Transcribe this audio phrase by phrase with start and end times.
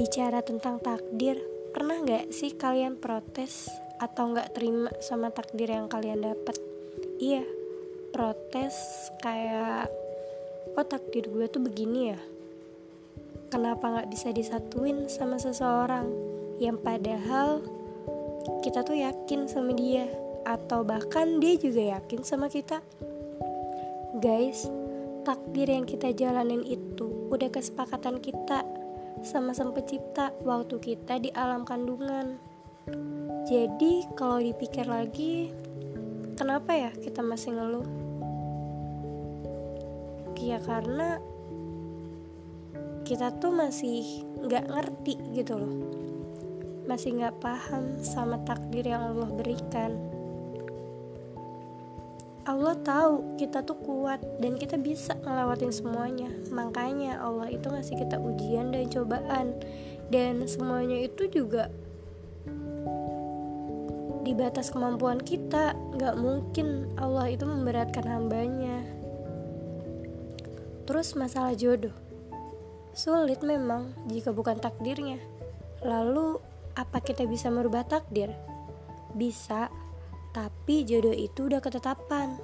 [0.00, 1.36] Bicara tentang takdir,
[1.76, 3.68] pernah nggak sih kalian protes
[4.00, 6.56] atau nggak terima sama takdir yang kalian dapat?
[7.20, 7.44] Iya,
[8.08, 8.72] protes
[9.20, 9.92] kayak,
[10.72, 12.20] oh takdir gue tuh begini ya.
[13.52, 16.08] Kenapa nggak bisa disatuin sama seseorang
[16.56, 17.60] yang padahal
[18.64, 20.08] kita tuh yakin sama dia
[20.48, 22.80] atau bahkan dia juga yakin sama kita?
[24.16, 24.64] Guys,
[25.28, 28.79] takdir yang kita jalanin itu udah kesepakatan kita
[29.20, 32.40] sama sang pencipta waktu kita di alam kandungan.
[33.44, 35.50] Jadi kalau dipikir lagi,
[36.38, 37.88] kenapa ya kita masih ngeluh?
[40.40, 41.20] Ya karena
[43.04, 45.74] kita tuh masih nggak ngerti gitu loh,
[46.88, 50.19] masih nggak paham sama takdir yang Allah berikan.
[52.48, 56.32] Allah tahu kita tuh kuat dan kita bisa ngelewatin semuanya.
[56.48, 59.46] Makanya Allah itu ngasih kita ujian dan cobaan.
[60.10, 61.68] Dan semuanya itu juga
[64.24, 65.76] di batas kemampuan kita.
[66.00, 68.88] Gak mungkin Allah itu memberatkan hambanya.
[70.88, 71.94] Terus masalah jodoh.
[72.96, 75.20] Sulit memang jika bukan takdirnya.
[75.84, 76.40] Lalu
[76.74, 78.32] apa kita bisa merubah takdir?
[79.14, 79.70] Bisa,
[80.30, 82.38] tapi jodoh itu udah ketetapan.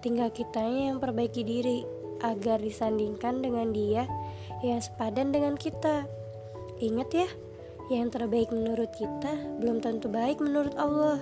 [0.00, 1.84] Tinggal kitanya yang perbaiki diri
[2.22, 4.06] agar disandingkan dengan dia
[4.64, 6.06] yang sepadan dengan kita.
[6.78, 7.28] Ingat ya,
[7.90, 11.20] yang terbaik menurut kita belum tentu baik menurut Allah.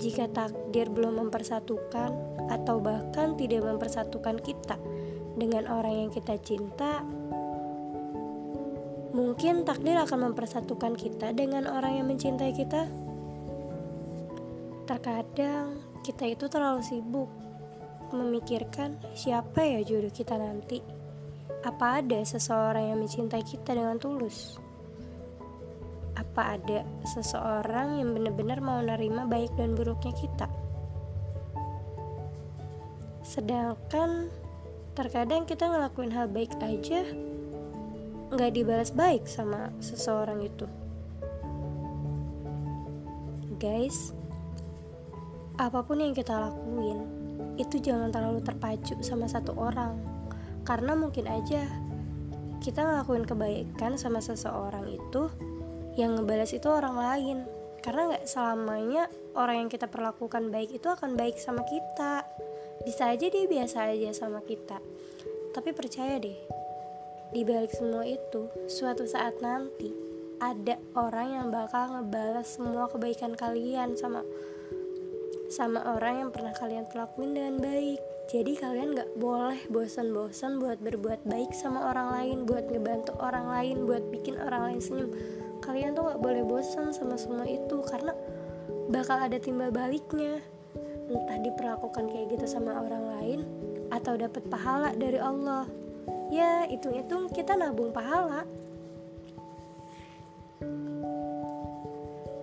[0.00, 2.10] Jika takdir belum mempersatukan
[2.48, 4.80] atau bahkan tidak mempersatukan kita
[5.36, 7.04] dengan orang yang kita cinta,
[9.12, 13.09] mungkin takdir akan mempersatukan kita dengan orang yang mencintai kita.
[14.90, 17.30] Terkadang kita itu terlalu sibuk
[18.10, 20.82] memikirkan siapa ya jodoh kita nanti.
[21.62, 24.58] Apa ada seseorang yang mencintai kita dengan tulus?
[26.18, 30.50] Apa ada seseorang yang benar-benar mau nerima baik dan buruknya kita?
[33.22, 34.26] Sedangkan
[34.98, 37.06] terkadang kita ngelakuin hal baik aja
[38.34, 40.66] nggak dibalas baik sama seseorang itu.
[43.62, 44.18] Guys,
[45.60, 47.04] apa pun yang kita lakuin
[47.60, 50.00] itu jangan terlalu terpacu sama satu orang.
[50.64, 51.68] Karena mungkin aja
[52.64, 55.28] kita ngelakuin kebaikan sama seseorang itu
[56.00, 57.38] yang ngebalas itu orang lain.
[57.84, 62.24] Karena nggak selamanya orang yang kita perlakukan baik itu akan baik sama kita.
[62.80, 64.80] Bisa aja dia biasa aja sama kita.
[65.52, 66.36] Tapi percaya deh
[67.30, 69.92] di balik semua itu suatu saat nanti
[70.40, 74.24] ada orang yang bakal ngebalas semua kebaikan kalian sama
[75.50, 77.98] sama orang yang pernah kalian lakuin dengan baik.
[78.30, 83.82] Jadi kalian gak boleh bosan-bosan buat berbuat baik sama orang lain buat ngebantu orang lain
[83.82, 85.10] buat bikin orang lain senyum.
[85.58, 88.14] Kalian tuh gak boleh bosan sama semua itu karena
[88.94, 90.38] bakal ada timbal baliknya.
[91.10, 93.40] Entah diperlakukan kayak gitu sama orang lain
[93.90, 95.66] atau dapat pahala dari Allah.
[96.30, 98.46] Ya hitung-hitung kita nabung pahala.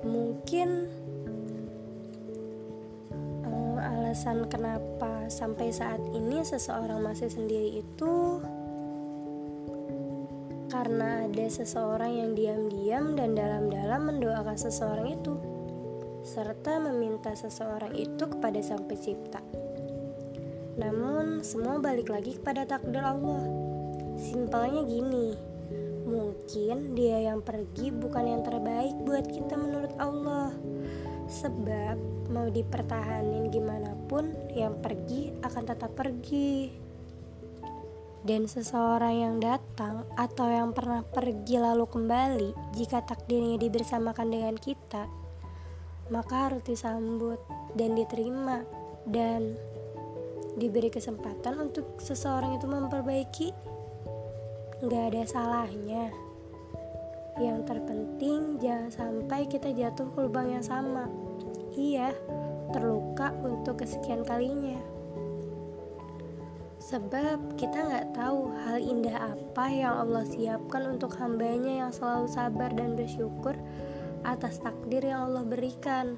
[0.03, 0.91] Mungkin
[4.17, 8.41] alasan kenapa sampai saat ini seseorang masih sendiri itu
[10.73, 15.37] karena ada seseorang yang diam-diam dan dalam-dalam mendoakan seseorang itu
[16.25, 19.37] serta meminta seseorang itu kepada Sang Pencipta.
[20.81, 23.45] Namun, semua balik lagi kepada takdir Allah.
[24.17, 25.37] Simpelnya gini,
[26.09, 30.26] mungkin dia yang pergi bukan yang terbaik buat kita menurut Allah.
[31.47, 36.75] Sebab mau dipertahanin gimana pun yang pergi akan tetap pergi.
[38.19, 45.07] Dan seseorang yang datang atau yang pernah pergi lalu kembali jika takdirnya dibersamakan dengan kita
[46.07, 47.39] maka harus disambut
[47.75, 48.63] dan diterima
[49.07, 49.55] dan
[50.55, 53.49] diberi kesempatan untuk seseorang itu memperbaiki.
[54.83, 56.11] Nggak ada salahnya.
[57.37, 61.26] Yang terpenting jangan sampai kita jatuh ke lubang yang sama
[61.77, 62.09] Iya,
[62.73, 64.81] terluka untuk kesekian kalinya.
[66.81, 72.73] Sebab kita nggak tahu hal indah apa yang Allah siapkan untuk hambanya yang selalu sabar
[72.73, 73.53] dan bersyukur
[74.25, 76.17] atas takdir yang Allah berikan.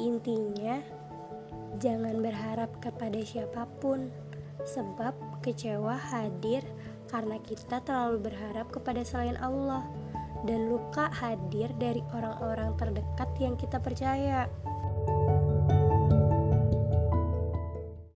[0.00, 0.80] Intinya,
[1.76, 4.08] jangan berharap kepada siapa pun,
[4.64, 5.12] sebab
[5.44, 6.64] kecewa hadir
[7.12, 9.84] karena kita terlalu berharap kepada selain Allah
[10.44, 14.44] dan luka hadir dari orang-orang terdekat yang kita percaya.